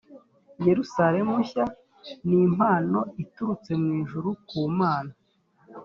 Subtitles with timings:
[0.67, 1.63] yerusalemu nshya
[2.27, 5.13] nimpano iturutse mu ijuru ku mana